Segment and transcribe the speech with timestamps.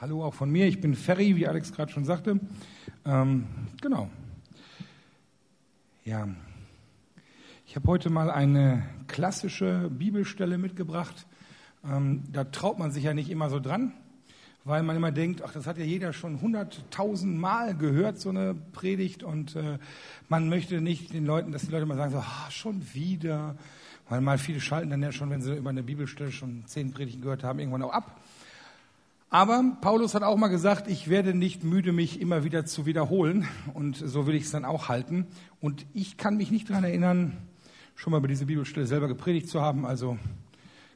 [0.00, 2.38] Hallo auch von mir, ich bin Ferry, wie Alex gerade schon sagte.
[3.04, 3.46] Ähm,
[3.80, 4.08] genau.
[6.04, 6.28] Ja,
[7.66, 11.26] ich habe heute mal eine klassische Bibelstelle mitgebracht.
[11.84, 13.92] Ähm, da traut man sich ja nicht immer so dran,
[14.62, 18.54] weil man immer denkt, ach, das hat ja jeder schon hunderttausend Mal gehört, so eine
[18.54, 19.24] Predigt.
[19.24, 19.78] Und äh,
[20.28, 23.56] man möchte nicht den Leuten, dass die Leute mal sagen, so, ah, schon wieder.
[24.08, 27.20] Weil mal viele schalten dann ja schon, wenn sie über eine Bibelstelle schon zehn Predigten
[27.20, 28.20] gehört haben, irgendwann auch ab.
[29.30, 33.46] Aber Paulus hat auch mal gesagt, ich werde nicht müde, mich immer wieder zu wiederholen.
[33.74, 35.26] Und so will ich es dann auch halten.
[35.60, 37.36] Und ich kann mich nicht daran erinnern,
[37.94, 39.84] schon mal über diese Bibelstelle selber gepredigt zu haben.
[39.84, 40.18] Also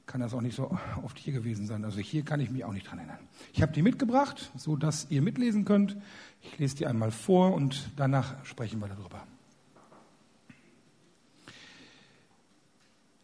[0.07, 1.85] kann das auch nicht so oft hier gewesen sein.
[1.85, 3.19] Also hier kann ich mich auch nicht daran erinnern.
[3.53, 5.97] Ich habe die mitgebracht, so dass ihr mitlesen könnt.
[6.41, 9.27] Ich lese die einmal vor und danach sprechen wir darüber.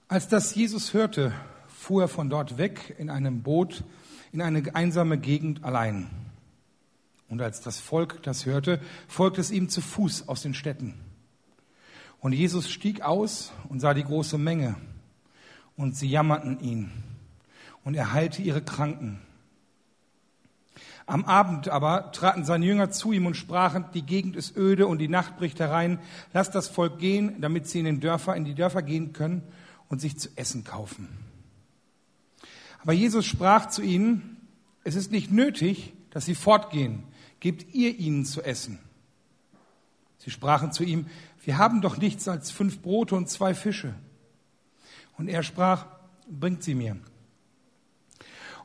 [0.07, 1.33] Als das Jesus hörte,
[1.67, 3.85] fuhr er von dort weg in einem Boot
[4.33, 6.09] in eine einsame Gegend allein.
[7.29, 10.95] Und als das Volk das hörte, folgte es ihm zu Fuß aus den Städten.
[12.21, 14.77] Und Jesus stieg aus und sah die große Menge.
[15.77, 16.91] Und sie jammerten ihn.
[17.85, 19.21] Und er heilte ihre Kranken.
[21.07, 24.99] Am Abend aber traten seine Jünger zu ihm und sprachen, die Gegend ist öde und
[24.99, 26.01] die Nacht bricht herein.
[26.35, 29.43] Lass das Volk gehen, damit sie in, den Dörfer, in die Dörfer gehen können
[29.89, 31.09] und sich zu essen kaufen.
[32.79, 34.37] Aber Jesus sprach zu ihnen,
[34.85, 37.03] es ist nicht nötig, dass sie fortgehen.
[37.41, 38.79] Gebt ihr ihnen zu essen.
[40.19, 41.07] Sie sprachen zu ihm,
[41.45, 43.95] wir haben doch nichts als fünf Brote und zwei Fische.
[45.17, 45.87] Und er sprach,
[46.29, 46.97] bringt sie mir.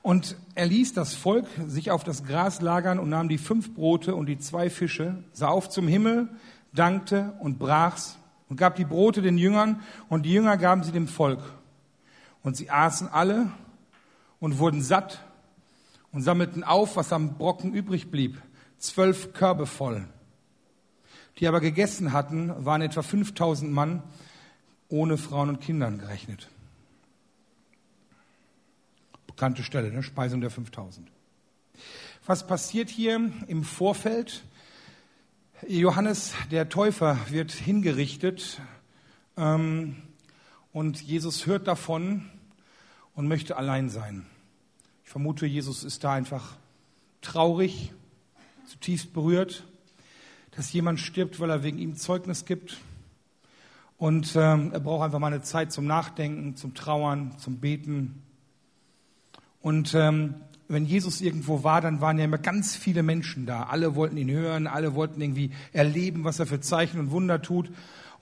[0.01, 4.15] Und er ließ das Volk sich auf das Gras lagern und nahm die fünf Brote
[4.15, 6.29] und die zwei Fische, sah auf zum Himmel,
[6.73, 8.17] dankte und brach's
[8.49, 11.39] und gab die Brote den Jüngern und die Jünger gaben sie dem Volk.
[12.41, 13.49] Und sie aßen alle
[14.43, 15.23] und wurden satt
[16.11, 18.41] und sammelten auf, was am Brocken übrig blieb,
[18.77, 20.05] zwölf Körbe voll.
[21.37, 24.03] Die aber gegessen hatten, waren etwa 5000 Mann,
[24.89, 26.49] ohne Frauen und Kindern gerechnet.
[29.27, 30.03] Bekannte Stelle, ne?
[30.03, 31.09] Speisung der 5000.
[32.25, 34.43] Was passiert hier im Vorfeld?
[35.65, 38.59] Johannes der Täufer wird hingerichtet
[39.37, 40.03] ähm,
[40.73, 42.29] und Jesus hört davon
[43.15, 44.25] und möchte allein sein
[45.13, 46.55] vermute, Jesus ist da einfach
[47.21, 47.93] traurig,
[48.65, 49.63] zutiefst berührt,
[50.55, 52.79] dass jemand stirbt, weil er wegen ihm Zeugnis gibt.
[53.99, 58.23] Und ähm, er braucht einfach mal eine Zeit zum Nachdenken, zum Trauern, zum Beten.
[59.61, 60.33] Und ähm,
[60.67, 63.65] wenn Jesus irgendwo war, dann waren ja immer ganz viele Menschen da.
[63.65, 67.69] Alle wollten ihn hören, alle wollten irgendwie erleben, was er für Zeichen und Wunder tut.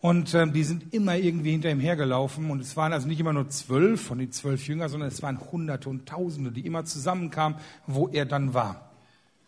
[0.01, 2.49] Und ähm, die sind immer irgendwie hinter ihm hergelaufen.
[2.49, 5.39] Und es waren also nicht immer nur zwölf von den zwölf Jüngern, sondern es waren
[5.51, 8.89] Hunderte und Tausende, die immer zusammenkamen, wo er dann war.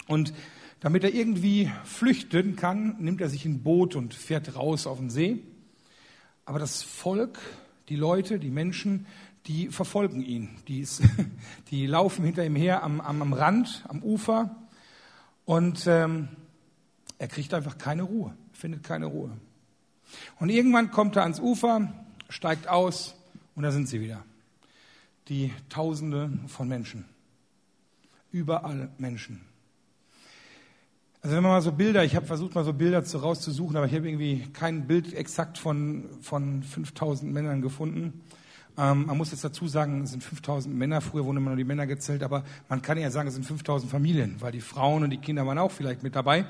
[0.07, 0.33] Und
[0.79, 5.09] damit er irgendwie flüchten kann, nimmt er sich ein Boot und fährt raus auf den
[5.09, 5.39] See.
[6.45, 7.39] Aber das Volk,
[7.89, 9.07] die Leute, die Menschen,
[9.47, 10.49] die verfolgen ihn.
[10.67, 11.01] Die, ist,
[11.71, 14.55] die laufen hinter ihm her am, am, am Rand, am Ufer.
[15.45, 16.27] Und ähm,
[17.17, 19.31] er kriegt einfach keine Ruhe, findet keine Ruhe.
[20.39, 21.91] Und irgendwann kommt er ans Ufer,
[22.29, 23.15] steigt aus
[23.55, 24.23] und da sind sie wieder.
[25.29, 27.05] Die Tausende von Menschen.
[28.31, 29.41] Überall Menschen.
[31.21, 33.85] Also wenn man mal so Bilder, ich habe versucht mal so Bilder zu, rauszusuchen, aber
[33.85, 38.21] ich habe irgendwie kein Bild exakt von, von 5000 Männern gefunden.
[38.77, 41.63] Ähm, man muss jetzt dazu sagen, es sind 5000 Männer, früher wurden immer nur die
[41.63, 45.11] Männer gezählt, aber man kann ja sagen, es sind 5000 Familien, weil die Frauen und
[45.11, 46.45] die Kinder waren auch vielleicht mit dabei.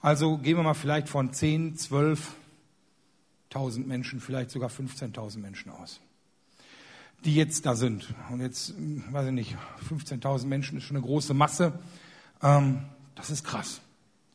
[0.00, 2.36] Also gehen wir mal vielleicht von 10, 12,
[3.56, 6.00] 1000 Menschen, vielleicht sogar 15.000 Menschen aus,
[7.24, 8.14] die jetzt da sind.
[8.30, 9.56] Und jetzt, hm, weiß ich nicht,
[9.88, 11.72] 15.000 Menschen ist schon eine große Masse.
[12.42, 12.82] Ähm,
[13.14, 13.80] das ist krass.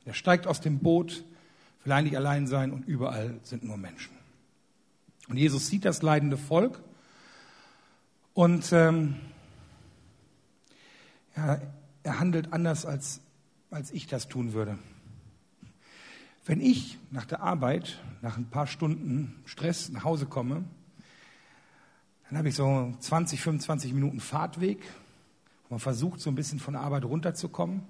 [0.06, 1.24] Er steigt aus dem Boot,
[1.84, 4.12] will eigentlich allein sein und überall sind nur Menschen.
[5.30, 6.82] Und Jesus sieht das leidende Volk
[8.34, 9.16] und ähm,
[11.38, 11.62] ja,
[12.04, 13.22] er handelt anders, als,
[13.70, 14.80] als ich das tun würde.
[16.52, 20.66] Wenn ich nach der Arbeit, nach ein paar Stunden Stress nach Hause komme,
[22.28, 24.84] dann habe ich so 20, 25 Minuten Fahrtweg,
[25.70, 27.84] man versucht, so ein bisschen von der Arbeit runterzukommen.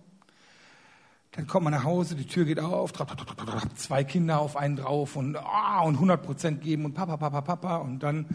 [1.32, 2.94] Dann kommt man nach Hause, die Tür geht auf,
[3.78, 7.78] zwei Kinder auf einen drauf und, oh, und 100 Prozent geben und Papa, Papa, Papa
[7.78, 8.28] und dann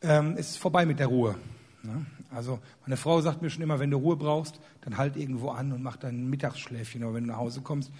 [0.00, 1.34] ähm, ist es vorbei mit der Ruhe.
[1.82, 2.06] Ne?
[2.30, 5.72] Also meine Frau sagt mir schon immer, wenn du Ruhe brauchst, dann halt irgendwo an
[5.72, 7.92] und mach dein Mittagsschläfchen, aber wenn du nach Hause kommst,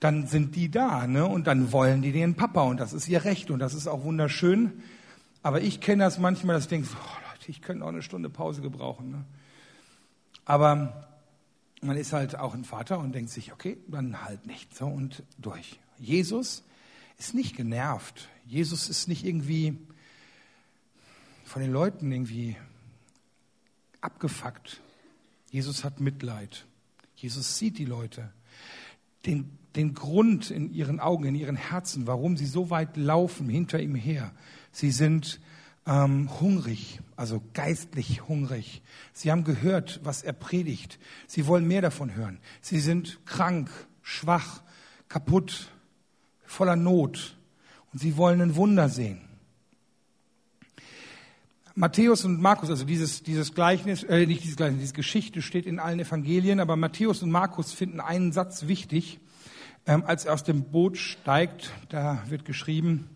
[0.00, 1.26] dann sind die da, ne?
[1.26, 4.04] Und dann wollen die den Papa und das ist ihr Recht und das ist auch
[4.04, 4.82] wunderschön.
[5.42, 8.30] Aber ich kenne das manchmal, dass ich denke, oh Leute, ich könnte auch eine Stunde
[8.30, 9.10] Pause gebrauchen.
[9.10, 9.24] Ne?
[10.44, 11.06] Aber
[11.80, 15.22] man ist halt auch ein Vater und denkt sich, okay, dann halt nicht so und
[15.38, 15.78] durch.
[15.98, 16.64] Jesus
[17.18, 18.28] ist nicht genervt.
[18.46, 19.78] Jesus ist nicht irgendwie
[21.44, 22.56] von den Leuten irgendwie
[24.00, 24.80] abgefuckt.
[25.50, 26.66] Jesus hat Mitleid.
[27.16, 28.32] Jesus sieht die Leute.
[29.24, 33.80] Den, den Grund in ihren Augen, in ihren Herzen, warum sie so weit laufen hinter
[33.80, 34.32] ihm her.
[34.72, 35.40] Sie sind
[35.86, 38.82] ähm, hungrig, also geistlich hungrig.
[39.12, 40.98] Sie haben gehört, was er predigt.
[41.26, 42.38] Sie wollen mehr davon hören.
[42.60, 43.70] Sie sind krank,
[44.02, 44.62] schwach,
[45.08, 45.70] kaputt,
[46.44, 47.36] voller Not.
[47.92, 49.20] Und sie wollen ein Wunder sehen.
[51.76, 55.80] Matthäus und Markus, also dieses, dieses Gleichnis, äh, nicht dieses Gleichnis, diese Geschichte steht in
[55.80, 59.18] allen Evangelien, aber Matthäus und Markus finden einen Satz wichtig.
[59.86, 63.10] Ähm, als er aus dem Boot steigt, da wird geschrieben,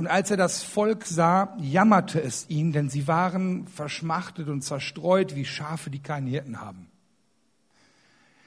[0.00, 5.36] und als er das Volk sah, jammerte es ihn, denn sie waren verschmachtet und zerstreut
[5.36, 6.90] wie Schafe, die keinen Hirten haben.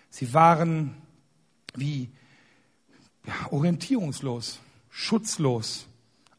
[0.09, 0.95] Sie waren
[1.75, 2.09] wie
[3.27, 5.85] ja, orientierungslos, schutzlos,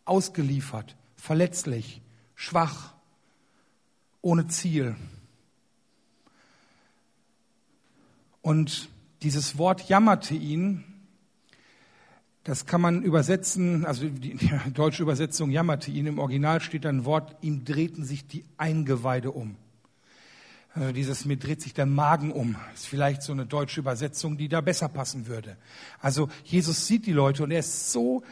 [0.04, 2.02] ausgeliefert, verletzlich,
[2.34, 2.92] schwach,
[4.20, 4.96] ohne Ziel.
[8.42, 8.88] Und
[9.22, 10.93] dieses Wort jammerte ihn,
[12.44, 14.38] das kann man übersetzen, also die,
[14.74, 16.06] deutsche Übersetzung jammerte ihn.
[16.06, 19.56] Im Original steht ein Wort, ihm drehten sich die Eingeweide um.
[20.74, 24.48] Also dieses, mir dreht sich der Magen um, ist vielleicht so eine deutsche Übersetzung, die
[24.48, 25.56] da besser passen würde.
[26.00, 28.22] Also Jesus sieht die Leute und er ist so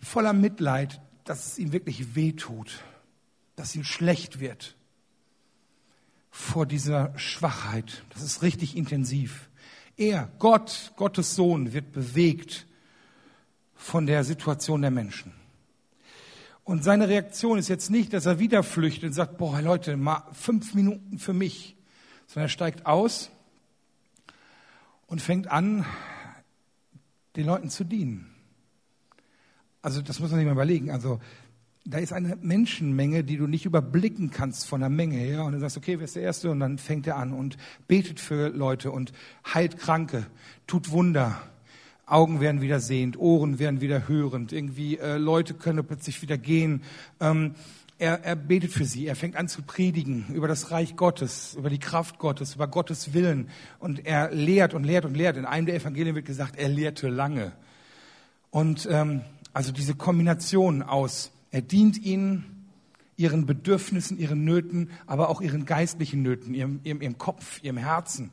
[0.00, 2.82] voller Mitleid, dass es ihm wirklich weh tut,
[3.54, 4.74] dass ihm schlecht wird
[6.30, 8.02] vor dieser Schwachheit.
[8.10, 9.50] Das ist richtig intensiv.
[9.96, 12.66] Er, Gott, Gottes Sohn, wird bewegt
[13.80, 15.32] von der Situation der Menschen.
[16.64, 20.22] Und seine Reaktion ist jetzt nicht, dass er wieder flüchtet und sagt, boah, Leute, mal
[20.32, 21.76] fünf Minuten für mich,
[22.26, 23.30] sondern er steigt aus
[25.06, 25.86] und fängt an,
[27.36, 28.26] den Leuten zu dienen.
[29.82, 30.90] Also das muss man sich mal überlegen.
[30.90, 31.18] Also
[31.86, 35.44] da ist eine Menschenmenge, die du nicht überblicken kannst von der Menge her.
[35.44, 36.50] Und du sagst, okay, wer ist der Erste?
[36.50, 37.56] Und dann fängt er an und
[37.88, 39.12] betet für Leute und
[39.54, 40.26] heilt Kranke,
[40.66, 41.40] tut Wunder,
[42.10, 46.82] Augen werden wieder sehend, Ohren werden wieder hörend, irgendwie äh, Leute können plötzlich wieder gehen.
[47.20, 47.54] Ähm,
[47.98, 51.68] er, er betet für sie, er fängt an zu predigen über das Reich Gottes, über
[51.68, 53.50] die Kraft Gottes, über Gottes Willen.
[53.78, 55.36] Und er lehrt und lehrt und lehrt.
[55.36, 57.52] In einem der Evangelien wird gesagt, er lehrte lange.
[58.50, 59.20] Und ähm,
[59.52, 62.68] also diese Kombination aus, er dient ihnen,
[63.16, 68.30] ihren Bedürfnissen, ihren Nöten, aber auch ihren geistlichen Nöten, ihrem, ihrem, ihrem Kopf, ihrem Herzen,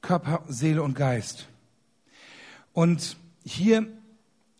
[0.00, 1.48] Körper, Seele und Geist.
[2.76, 3.86] Und hier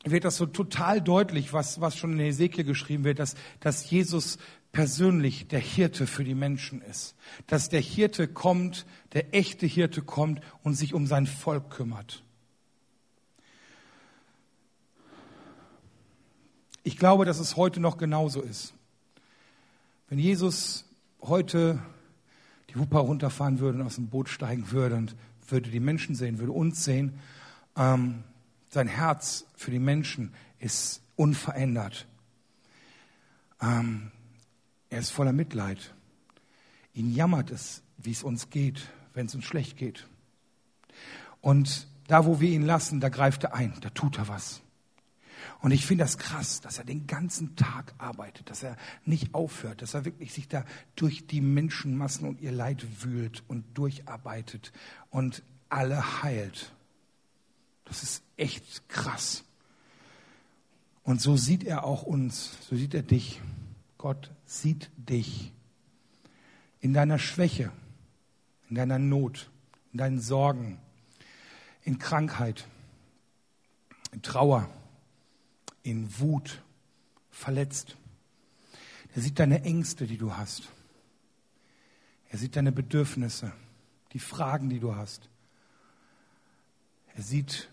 [0.02, 4.38] wird das so total deutlich, was, was schon in Hesekiel geschrieben wird, dass, dass Jesus
[4.72, 7.14] persönlich der Hirte für die Menschen ist.
[7.46, 12.22] Dass der Hirte kommt, der echte Hirte kommt und sich um sein Volk kümmert.
[16.84, 18.72] Ich glaube, dass es heute noch genauso ist.
[20.08, 20.86] Wenn Jesus
[21.20, 21.82] heute
[22.70, 25.14] die Wupper runterfahren würde und aus dem Boot steigen würde und
[25.48, 27.18] würde die Menschen sehen, würde uns sehen,
[27.76, 28.24] ähm,
[28.68, 32.06] sein Herz für die Menschen ist unverändert.
[33.60, 34.10] Ähm,
[34.90, 35.94] er ist voller Mitleid.
[36.94, 40.06] Ihn jammert es, wie es uns geht, wenn es uns schlecht geht.
[41.40, 44.62] Und da, wo wir ihn lassen, da greift er ein, da tut er was.
[45.60, 49.82] Und ich finde das krass, dass er den ganzen Tag arbeitet, dass er nicht aufhört,
[49.82, 50.64] dass er wirklich sich da
[50.96, 54.72] durch die Menschenmassen und ihr Leid wühlt und durcharbeitet
[55.10, 56.72] und alle heilt.
[57.86, 59.44] Das ist echt krass.
[61.02, 63.40] Und so sieht er auch uns, so sieht er dich.
[63.96, 65.52] Gott sieht dich
[66.80, 67.72] in deiner Schwäche,
[68.68, 69.50] in deiner Not,
[69.92, 70.78] in deinen Sorgen,
[71.82, 72.66] in Krankheit,
[74.12, 74.68] in Trauer,
[75.82, 76.62] in Wut,
[77.30, 77.96] verletzt.
[79.14, 80.68] Er sieht deine Ängste, die du hast.
[82.30, 83.52] Er sieht deine Bedürfnisse,
[84.12, 85.28] die Fragen, die du hast.
[87.14, 87.68] Er sieht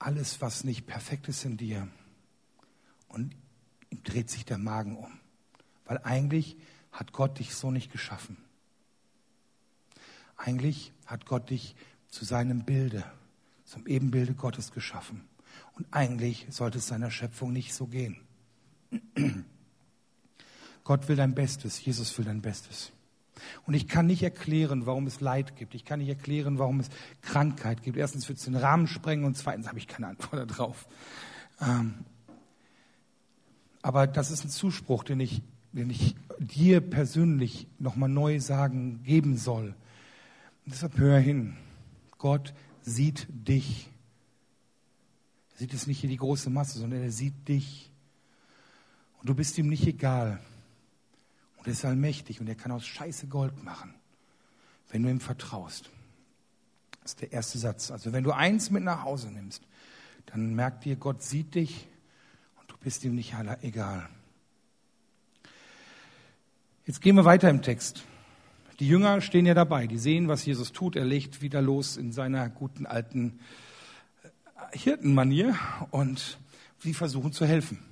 [0.00, 1.86] alles, was nicht perfekt ist in dir.
[3.08, 3.36] Und
[3.90, 5.20] ihm dreht sich der Magen um.
[5.84, 6.56] Weil eigentlich
[6.90, 8.36] hat Gott dich so nicht geschaffen.
[10.36, 11.76] Eigentlich hat Gott dich
[12.08, 13.04] zu seinem Bilde,
[13.64, 15.28] zum Ebenbilde Gottes geschaffen.
[15.74, 18.16] Und eigentlich sollte es seiner Schöpfung nicht so gehen.
[20.84, 22.90] Gott will dein Bestes, Jesus will dein Bestes.
[23.66, 25.74] Und ich kann nicht erklären, warum es Leid gibt.
[25.74, 26.88] Ich kann nicht erklären, warum es
[27.22, 27.96] Krankheit gibt.
[27.96, 30.86] Erstens wird es den Rahmen sprengen und zweitens habe ich keine Antwort darauf.
[31.60, 31.94] Ähm,
[33.82, 35.42] aber das ist ein Zuspruch, den ich,
[35.72, 39.74] den ich dir persönlich nochmal neu sagen, geben soll.
[40.64, 41.56] Und deshalb hör hin.
[42.18, 43.90] Gott sieht dich.
[45.52, 47.90] Er sieht es nicht hier die große Masse, sondern er sieht dich.
[49.20, 50.40] Und du bist ihm nicht egal.
[51.60, 53.94] Und er ist allmächtig und er kann aus Scheiße Gold machen,
[54.88, 55.90] wenn du ihm vertraust.
[57.02, 57.90] Das ist der erste Satz.
[57.90, 59.62] Also wenn du eins mit nach Hause nimmst,
[60.24, 61.86] dann merkt dir, Gott sieht dich
[62.58, 64.08] und du bist ihm nicht egal.
[66.86, 68.04] Jetzt gehen wir weiter im Text.
[68.78, 70.96] Die Jünger stehen ja dabei, die sehen, was Jesus tut.
[70.96, 73.38] Er legt wieder los in seiner guten alten
[74.22, 75.54] äh, Hirtenmanier
[75.90, 76.38] und
[76.78, 77.89] sie versuchen zu helfen.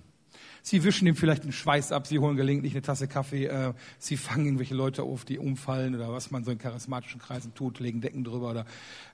[0.68, 4.18] Sie wischen ihm vielleicht den Schweiß ab, sie holen gelegentlich eine Tasse Kaffee, äh, sie
[4.18, 8.02] fangen irgendwelche Leute auf, die umfallen oder was man so in charismatischen Kreisen tut, legen
[8.02, 8.66] Decken drüber oder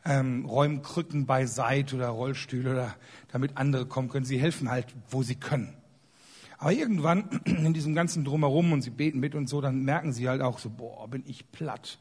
[0.05, 2.97] ähm, räumen Krücken beiseite oder Rollstühle, oder,
[3.31, 4.25] damit andere kommen können.
[4.25, 5.73] Sie helfen halt, wo sie können.
[6.59, 10.29] Aber irgendwann in diesem ganzen Drumherum und sie beten mit und so, dann merken sie
[10.29, 12.01] halt auch so, boah, bin ich platt.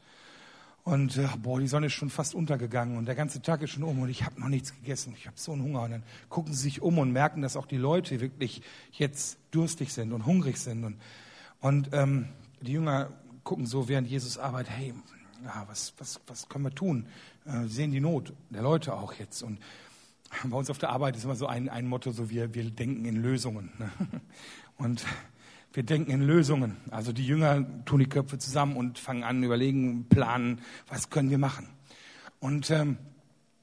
[0.84, 3.84] Und äh, boah, die Sonne ist schon fast untergegangen und der ganze Tag ist schon
[3.84, 5.14] um und ich habe noch nichts gegessen.
[5.16, 5.82] Ich habe so einen Hunger.
[5.82, 8.60] Und dann gucken sie sich um und merken, dass auch die Leute wirklich
[8.92, 10.84] jetzt durstig sind und hungrig sind.
[10.84, 10.96] Und,
[11.60, 12.28] und ähm,
[12.60, 13.10] die Jünger
[13.44, 14.94] gucken so während Jesus arbeitet, hey,
[15.42, 17.06] ja, was, was, was können wir tun?
[17.46, 19.42] Äh, sehen die Not der Leute auch jetzt.
[19.42, 19.58] Und
[20.44, 23.06] bei uns auf der Arbeit ist immer so ein, ein Motto, so wir, wir denken
[23.06, 23.70] in Lösungen.
[23.78, 23.90] Ne?
[24.76, 25.04] Und
[25.74, 26.76] wir denken in Lösungen.
[26.90, 31.38] Also die Jünger tun die Köpfe zusammen und fangen an, überlegen, planen, was können wir
[31.38, 31.68] machen.
[32.38, 32.96] Und ähm,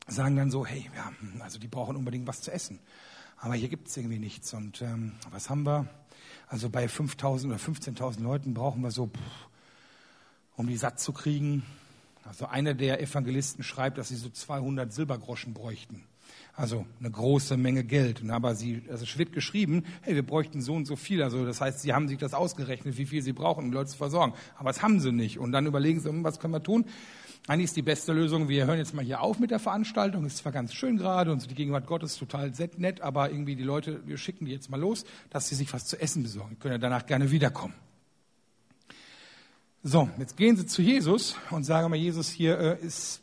[0.08, 2.80] sagen dann so, hey, ja, also die brauchen unbedingt was zu essen.
[3.38, 4.54] Aber hier gibt es irgendwie nichts.
[4.54, 5.88] Und ähm, was haben wir?
[6.48, 9.48] Also bei 5.000 oder 15.000 Leuten brauchen wir so, pff,
[10.58, 11.64] um die satt zu kriegen.
[12.26, 16.04] Also einer der Evangelisten schreibt, dass sie so 200 Silbergroschen bräuchten.
[16.54, 18.22] Also eine große Menge Geld.
[18.30, 21.24] Aber sie, also es wird geschrieben, hey, wir bräuchten so und so viel.
[21.24, 23.98] Also das heißt, sie haben sich das ausgerechnet, wie viel sie brauchen, um Leute zu
[23.98, 24.34] versorgen.
[24.58, 25.40] Aber das haben sie nicht.
[25.40, 26.86] Und dann überlegen sie, hm, was können wir tun?
[27.48, 30.26] Eigentlich ist die beste Lösung, wir hören jetzt mal hier auf mit der Veranstaltung.
[30.26, 34.06] Ist zwar ganz schön gerade und die Gegenwart Gottes total nett, aber irgendwie die Leute,
[34.06, 36.60] wir schicken die jetzt mal los, dass sie sich was zu essen besorgen.
[36.60, 37.74] Können ja danach gerne wiederkommen.
[39.84, 43.20] So, jetzt gehen sie zu Jesus und sagen mal, Jesus, hier äh, ist,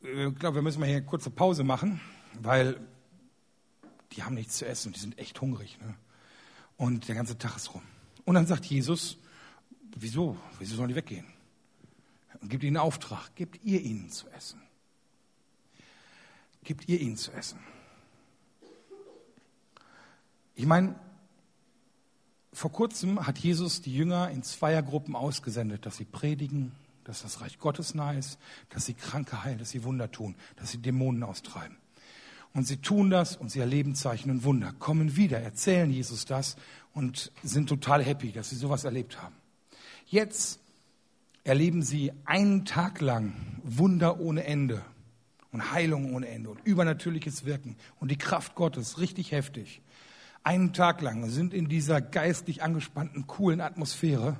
[0.00, 2.00] ich glaube, wir müssen mal hier eine kurze Pause machen,
[2.40, 2.80] weil
[4.12, 5.78] die haben nichts zu essen, die sind echt hungrig.
[5.80, 5.94] Ne?
[6.76, 7.82] Und der ganze Tag ist rum.
[8.24, 9.18] Und dann sagt Jesus,
[9.96, 10.36] wieso?
[10.58, 11.26] Wieso sollen die weggehen?
[12.40, 14.60] Und gibt ihnen Auftrag, gebt ihr ihnen zu essen.
[16.62, 17.58] Gebt ihr ihnen zu essen.
[20.54, 20.94] Ich meine,
[22.52, 26.72] vor kurzem hat Jesus die Jünger in Zweiergruppen ausgesendet, dass sie predigen,
[27.08, 28.38] dass das Reich Gottes nahe ist,
[28.68, 31.78] dass sie Kranke heilen, dass sie Wunder tun, dass sie Dämonen austreiben.
[32.52, 36.56] Und sie tun das und sie erleben Zeichen und Wunder, kommen wieder, erzählen Jesus das
[36.92, 39.34] und sind total happy, dass sie sowas erlebt haben.
[40.06, 40.60] Jetzt
[41.44, 44.82] erleben sie einen Tag lang Wunder ohne Ende
[45.50, 49.80] und Heilung ohne Ende und übernatürliches Wirken und die Kraft Gottes richtig heftig.
[50.42, 54.38] Einen Tag lang sind in dieser geistlich angespannten, coolen Atmosphäre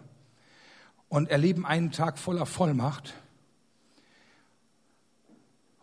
[1.08, 3.14] und erleben einen Tag voller Vollmacht.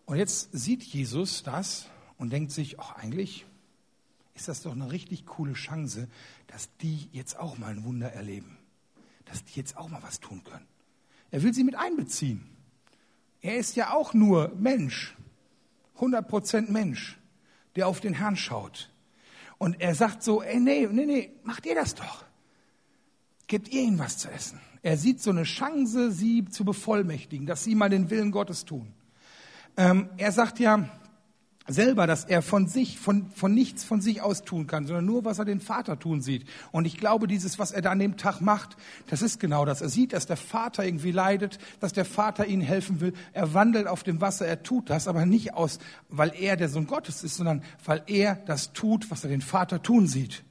[0.05, 3.45] Und jetzt sieht Jesus das und denkt sich, ach, eigentlich
[4.35, 6.07] ist das doch eine richtig coole Chance,
[6.47, 8.57] dass die jetzt auch mal ein Wunder erleben.
[9.25, 10.67] Dass die jetzt auch mal was tun können.
[11.31, 12.47] Er will sie mit einbeziehen.
[13.41, 15.15] Er ist ja auch nur Mensch.
[15.99, 17.17] 100% Mensch,
[17.75, 18.91] der auf den Herrn schaut.
[19.57, 22.25] Und er sagt so, ey, nee, nee, nee, macht ihr das doch.
[23.47, 24.59] Gebt ihr ihnen was zu essen.
[24.81, 28.93] Er sieht so eine Chance, sie zu bevollmächtigen, dass sie mal den Willen Gottes tun.
[29.77, 30.89] Ähm, er sagt ja
[31.67, 35.25] selber, dass er von sich, von, von nichts von sich aus tun kann, sondern nur,
[35.25, 36.45] was er den Vater tun sieht.
[36.71, 39.81] Und ich glaube, dieses, was er da an dem Tag macht, das ist genau das.
[39.81, 43.13] Er sieht, dass der Vater irgendwie leidet, dass der Vater ihnen helfen will.
[43.33, 46.87] Er wandelt auf dem Wasser, er tut das, aber nicht aus, weil er der Sohn
[46.87, 50.43] Gottes ist, sondern weil er das tut, was er den Vater tun sieht.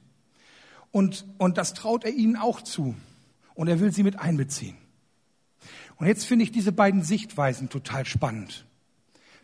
[0.95, 2.95] Und, und das traut er ihnen auch zu
[3.53, 4.77] und er will sie mit einbeziehen.
[5.97, 8.65] Und jetzt finde ich diese beiden Sichtweisen total spannend.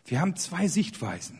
[0.06, 1.38] Wir haben zwei Sichtweisen.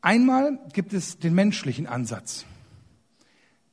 [0.00, 2.44] Einmal gibt es den menschlichen Ansatz.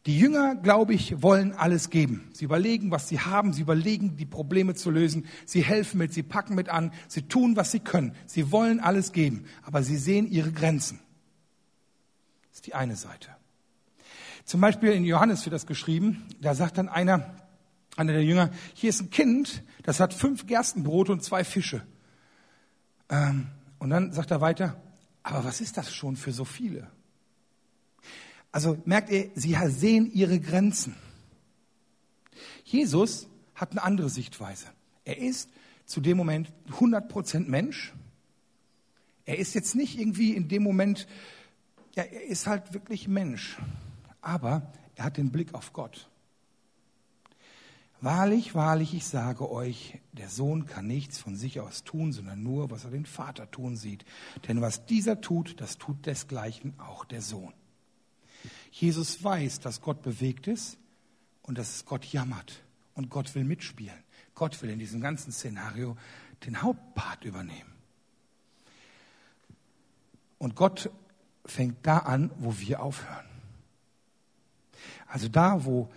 [0.05, 2.29] Die Jünger, glaube ich, wollen alles geben.
[2.31, 6.21] Sie überlegen, was sie haben, sie überlegen, die Probleme zu lösen, sie helfen mit, sie
[6.21, 8.15] packen mit an, sie tun, was sie können.
[8.27, 10.99] Sie wollen alles geben, aber sie sehen ihre Grenzen.
[12.49, 13.40] Das ist die eine Seite.
[14.45, 17.35] Zum Beispiel in Johannes wird das geschrieben, da sagt dann einer,
[17.95, 21.81] einer der Jünger, hier ist ein Kind, das hat fünf Gerstenbrote und zwei Fische.
[23.09, 23.47] Ähm,
[23.79, 24.81] und dann sagt er weiter,
[25.23, 26.89] aber was ist das schon für so viele?
[28.51, 30.95] Also merkt ihr, sie sehen ihre Grenzen.
[32.63, 34.67] Jesus hat eine andere Sichtweise.
[35.05, 35.49] Er ist
[35.85, 37.93] zu dem Moment 100% Mensch.
[39.25, 41.07] Er ist jetzt nicht irgendwie in dem Moment,
[41.95, 43.57] ja, er ist halt wirklich Mensch.
[44.21, 46.09] Aber er hat den Blick auf Gott.
[48.03, 52.71] Wahrlich, wahrlich, ich sage euch, der Sohn kann nichts von sich aus tun, sondern nur,
[52.71, 54.05] was er den Vater tun sieht.
[54.47, 57.53] Denn was dieser tut, das tut desgleichen auch der Sohn.
[58.71, 60.79] Jesus weiß, dass Gott bewegt ist
[61.43, 62.63] und dass Gott jammert
[62.95, 64.03] und Gott will mitspielen.
[64.33, 65.95] Gott will in diesem ganzen Szenario
[66.45, 67.71] den Hauptpart übernehmen.
[70.39, 70.89] Und Gott
[71.45, 73.30] fängt da an, wo wir aufhören.
[75.11, 75.89] Also da, wo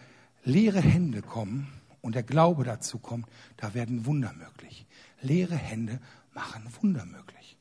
[0.42, 1.68] leere Hände kommen,
[2.04, 4.85] und der Glaube dazu kommt, da werden Wunder möglich.
[5.23, 6.00] Leere Hände
[6.35, 7.56] machen Wunder möglich.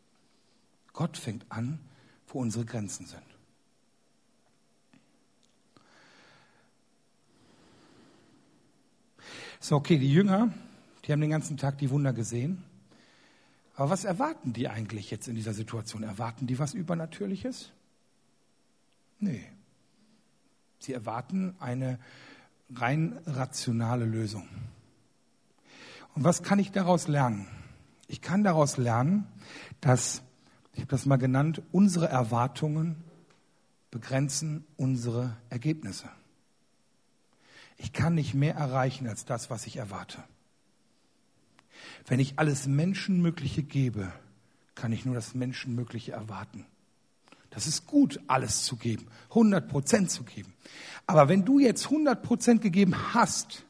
[0.92, 1.80] Gott fängt an,
[2.28, 3.24] wo unsere Grenzen sind.
[9.62, 10.54] So, okay, die Jünger,
[11.06, 12.66] die haben den ganzen Tag die Wunder gesehen.
[13.76, 16.04] Aber was erwarten die eigentlich jetzt in dieser Situation?
[16.04, 17.72] Erwarten die was Übernatürliches?
[19.20, 19.46] Nee.
[20.84, 21.98] Sie erwarten eine
[22.76, 24.50] rein rationale Lösung.
[26.14, 27.48] Und was kann ich daraus lernen?
[28.08, 29.26] Ich kann daraus lernen,
[29.80, 30.24] dass,
[30.74, 32.98] ich habe das mal genannt, unsere Erwartungen
[33.92, 36.10] begrenzen unsere Ergebnisse.
[37.78, 40.22] Ich kann nicht mehr erreichen als das, was ich erwarte.
[42.08, 44.12] Wenn ich alles Menschenmögliche gebe,
[44.76, 46.66] kann ich nur das Menschenmögliche erwarten.
[47.54, 50.54] Das ist gut, alles zu geben, 100 Prozent zu geben.
[51.06, 53.64] Aber wenn du jetzt 100 Prozent gegeben hast,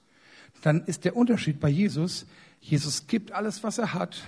[0.62, 2.25] dann ist der Unterschied bei Jesus,
[2.62, 4.22] Jesus gibt alles, was er hat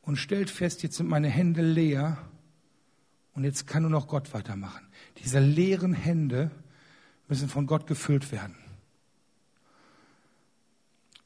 [0.00, 2.18] und stellt fest, jetzt sind meine Hände leer
[3.34, 4.84] und jetzt kann nur noch Gott weitermachen.
[5.18, 6.50] Diese leeren Hände
[7.28, 8.56] müssen von Gott gefüllt werden.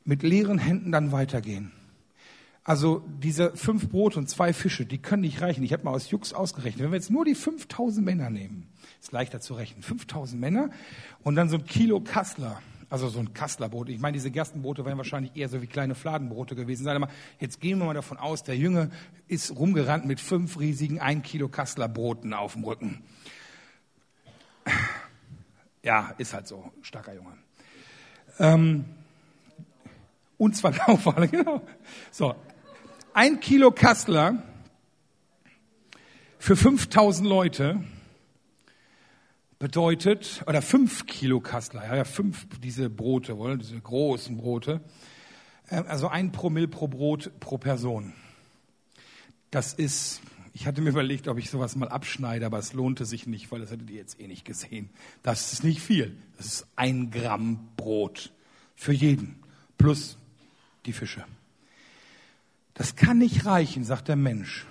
[0.05, 1.73] Mit leeren Händen dann weitergehen.
[2.67, 5.63] Also diese fünf Brote und zwei Fische, die können nicht reichen.
[5.63, 6.83] Ich habe mal aus Jux ausgerechnet.
[6.83, 8.67] Wenn wir jetzt nur die 5000 Männer nehmen,
[9.01, 9.85] ist leichter zu rechnen.
[9.85, 10.71] 5000 Männer
[11.23, 13.89] und dann so ein Kilo Kassler, also so ein Kasslerbrot.
[13.89, 16.97] Ich meine, diese Gerstenbrote werden wahrscheinlich eher so wie kleine Fladenbrote gewesen sein.
[16.97, 18.91] Aber jetzt gehen wir mal davon aus, der Junge
[19.29, 23.05] ist rumgerannt mit fünf riesigen ein Kilo Kasslerbroten auf dem Rücken.
[25.85, 27.31] Ja, ist halt so, starker Junge.
[28.41, 28.87] Ähm,
[30.37, 31.63] und zwar Laufwale, genau.
[32.11, 32.35] So,
[33.17, 34.43] ein Kilo Kassler
[36.39, 37.83] für 5000 Leute
[39.59, 44.83] bedeutet, oder fünf Kilo Kassler, ja, fünf diese Brote, oder, diese großen Brote,
[45.71, 48.13] äh, also ein Promille pro Brot pro Person.
[49.51, 50.21] Das ist,
[50.53, 53.61] ich hatte mir überlegt, ob ich sowas mal abschneide, aber es lohnte sich nicht, weil
[53.61, 54.91] das hättet ihr jetzt eh nicht gesehen.
[55.23, 56.15] Das ist nicht viel.
[56.37, 58.35] Das ist ein Gramm Brot
[58.75, 59.37] für jeden.
[59.79, 60.19] Plus
[60.85, 61.25] die Fische.
[62.77, 64.67] Das kann nicht reichen, sagt der Mensch.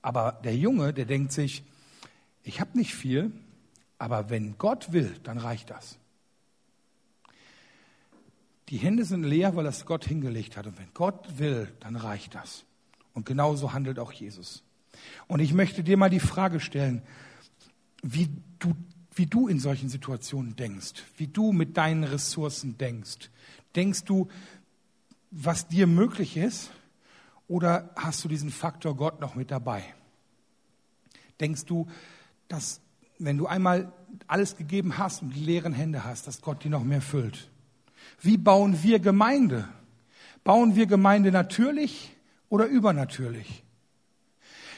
[0.00, 1.64] Aber der Junge, der denkt sich,
[2.44, 3.32] ich habe nicht viel,
[3.98, 5.98] aber wenn Gott will, dann reicht das.
[8.68, 10.66] Die Hände sind leer, weil das Gott hingelegt hat.
[10.68, 12.64] Und wenn Gott will, dann reicht das.
[13.12, 14.62] Und genauso handelt auch Jesus.
[15.26, 17.02] Und ich möchte dir mal die Frage stellen,
[18.02, 18.28] wie
[18.60, 18.74] du,
[19.14, 23.30] wie du in solchen Situationen denkst, wie du mit deinen Ressourcen denkst.
[23.74, 24.28] Denkst du,
[25.32, 26.70] was dir möglich ist?
[27.48, 29.82] Oder hast du diesen Faktor Gott noch mit dabei?
[31.40, 31.86] Denkst du,
[32.48, 32.80] dass
[33.18, 33.92] wenn du einmal
[34.26, 37.50] alles gegeben hast und die leeren Hände hast, dass Gott die noch mehr füllt?
[38.20, 39.68] Wie bauen wir Gemeinde?
[40.44, 42.16] Bauen wir Gemeinde natürlich
[42.48, 43.64] oder übernatürlich?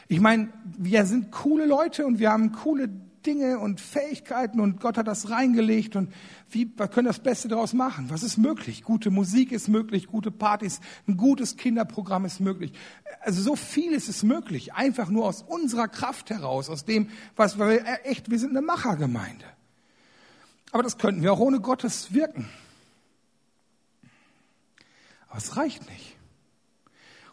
[0.08, 2.90] Ich meine, wir sind coole Leute und wir haben coole
[3.26, 6.12] Dinge und Fähigkeiten und Gott hat das reingelegt und
[6.50, 8.10] wie, wir können das Beste daraus machen.
[8.10, 8.82] Was ist möglich?
[8.82, 12.72] Gute Musik ist möglich, gute Partys, ein gutes Kinderprogramm ist möglich.
[13.20, 17.84] Also so vieles ist möglich, einfach nur aus unserer Kraft heraus, aus dem, was wir
[18.04, 19.44] echt, wir sind eine Machergemeinde.
[20.72, 22.48] Aber das könnten wir auch ohne Gottes wirken.
[25.28, 26.16] Aber es reicht nicht.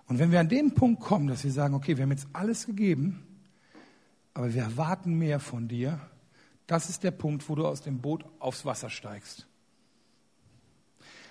[0.07, 2.65] Und wenn wir an den Punkt kommen, dass wir sagen, okay, wir haben jetzt alles
[2.65, 3.23] gegeben,
[4.33, 5.99] aber wir erwarten mehr von dir.
[6.67, 9.47] Das ist der Punkt, wo du aus dem Boot aufs Wasser steigst.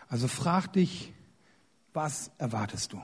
[0.09, 1.13] Also frag dich,
[1.93, 3.03] was erwartest du?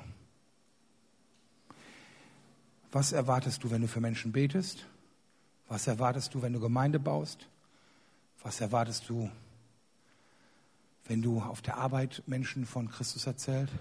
[2.93, 4.87] Was erwartest du, wenn du für Menschen betest?
[5.69, 7.49] Was erwartest du, wenn du Gemeinde baust?
[8.43, 9.31] Was erwartest du,
[11.07, 13.73] wenn du auf der Arbeit Menschen von Christus erzählst?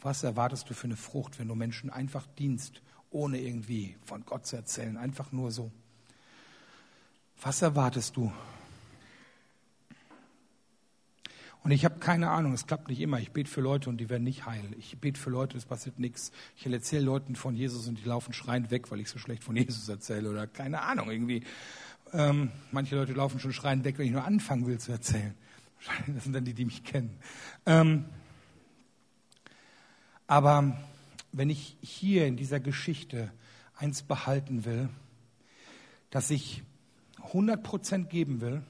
[0.00, 4.46] Was erwartest du für eine Frucht, wenn du Menschen einfach dienst ohne irgendwie von Gott
[4.46, 5.70] zu erzählen, einfach nur so.
[7.40, 8.32] Was erwartest du?
[11.64, 13.20] Und ich habe keine Ahnung, es klappt nicht immer.
[13.20, 14.64] Ich bete für Leute und die werden nicht heil.
[14.78, 16.32] Ich bete für Leute, es passiert nichts.
[16.56, 19.54] Ich erzähle Leuten von Jesus und die laufen schreiend weg, weil ich so schlecht von
[19.56, 21.44] Jesus erzähle oder keine Ahnung irgendwie.
[22.12, 25.34] Ähm, manche Leute laufen schon schreiend weg, wenn ich nur anfangen will zu erzählen.
[26.06, 27.16] Das sind dann die, die mich kennen.
[27.66, 28.04] Ähm,
[30.28, 30.76] aber
[31.32, 33.32] wenn ich hier in dieser Geschichte
[33.76, 34.88] eins behalten will,
[36.10, 36.62] dass ich
[37.24, 38.62] 100 Prozent geben will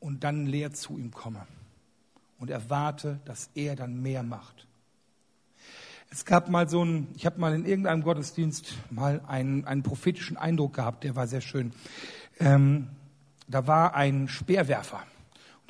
[0.00, 1.46] und dann leer zu ihm komme
[2.38, 4.66] und erwarte, dass er dann mehr macht.
[6.10, 10.36] Es gab mal so ein, ich habe mal in irgendeinem Gottesdienst mal einen, einen prophetischen
[10.36, 11.72] Eindruck gehabt, der war sehr schön.
[12.38, 12.88] Ähm,
[13.48, 15.02] da war ein Speerwerfer.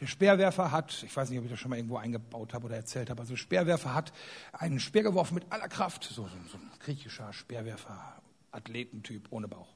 [0.00, 2.76] Der Speerwerfer hat, ich weiß nicht, ob ich das schon mal irgendwo eingebaut habe oder
[2.76, 4.12] erzählt habe, also der Speerwerfer hat
[4.52, 9.68] einen Speer geworfen mit aller Kraft, so, so, so ein griechischer Speerwerfer, Athletentyp ohne Bauch.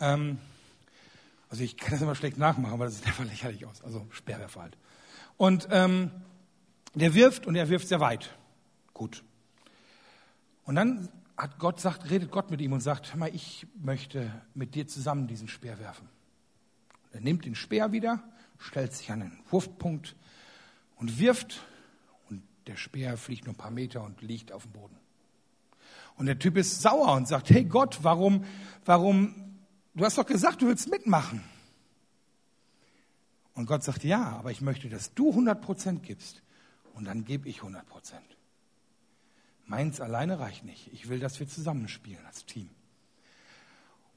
[0.00, 0.38] Ähm,
[1.48, 3.82] also ich kann das immer schlecht nachmachen, aber das sieht einfach lächerlich aus.
[3.82, 4.78] Also Speerwerfer halt.
[5.36, 6.10] Und ähm,
[6.94, 8.34] der wirft und er wirft sehr weit.
[8.94, 9.22] Gut.
[10.64, 14.32] Und dann hat Gott sagt, redet Gott mit ihm und sagt, hör mal, ich möchte
[14.54, 16.08] mit dir zusammen diesen Speer werfen.
[17.12, 18.22] Er nimmt den Speer wieder
[18.58, 20.16] stellt sich an den Wurfpunkt
[20.96, 21.64] und wirft
[22.28, 24.96] und der Speer fliegt nur ein paar Meter und liegt auf dem Boden.
[26.16, 28.44] Und der Typ ist sauer und sagt, hey Gott, warum,
[28.84, 29.58] warum,
[29.94, 31.42] du hast doch gesagt, du willst mitmachen.
[33.54, 36.42] Und Gott sagt, ja, aber ich möchte, dass du 100 Prozent gibst
[36.94, 38.36] und dann gebe ich 100 Prozent.
[39.66, 40.92] Meins alleine reicht nicht.
[40.92, 42.70] Ich will, dass wir zusammenspielen als Team.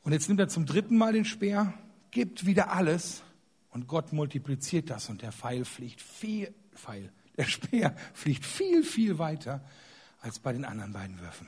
[0.04, 1.74] Und jetzt nimmt er zum dritten Mal den Speer,
[2.12, 3.24] gibt wieder alles
[3.72, 9.20] und Gott multipliziert das und der Pfeil fliegt viel, Pfeil, der Speer fliegt viel, viel
[9.20, 9.64] weiter
[10.22, 11.48] als bei den anderen beiden Würfen.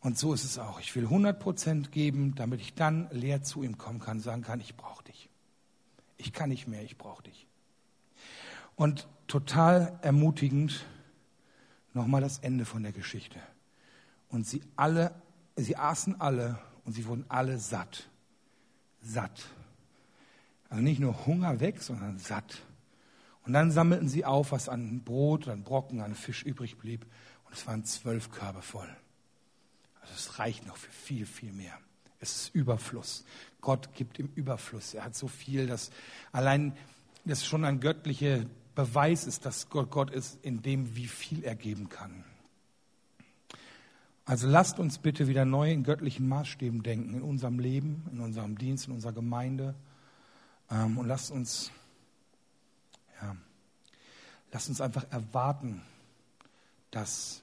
[0.00, 0.80] Und so ist es auch.
[0.80, 4.60] Ich will 100 Prozent geben, damit ich dann leer zu ihm kommen kann, sagen kann,
[4.60, 5.28] ich brauche dich.
[6.16, 7.46] Ich kann nicht mehr, ich brauche dich.
[8.74, 10.84] Und total ermutigend
[11.94, 13.38] nochmal das Ende von der Geschichte.
[14.28, 15.14] Und sie alle,
[15.56, 18.08] sie aßen alle und sie wurden alle satt.
[19.00, 19.44] Satt.
[20.72, 22.62] Also nicht nur Hunger weg, sondern satt.
[23.44, 27.04] Und dann sammelten sie auf, was an Brot, an Brocken, an Fisch übrig blieb.
[27.44, 28.88] Und es waren zwölf Körbe voll.
[30.00, 31.78] Also es reicht noch für viel, viel mehr.
[32.20, 33.26] Es ist Überfluss.
[33.60, 34.94] Gott gibt im Überfluss.
[34.94, 35.90] Er hat so viel, dass
[36.32, 36.74] allein
[37.26, 41.54] das schon ein göttlicher Beweis ist, dass Gott Gott ist, in dem, wie viel er
[41.54, 42.24] geben kann.
[44.24, 48.56] Also lasst uns bitte wieder neu in göttlichen Maßstäben denken, in unserem Leben, in unserem
[48.56, 49.74] Dienst, in unserer Gemeinde.
[50.72, 51.70] Ähm, und lasst uns,
[53.20, 53.36] ja,
[54.50, 55.82] lasst uns einfach erwarten,
[56.90, 57.42] dass,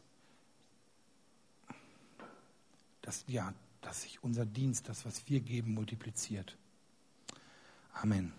[3.03, 6.57] dass, ja, dass sich unser Dienst, das, was wir geben, multipliziert.
[7.93, 8.33] Amen.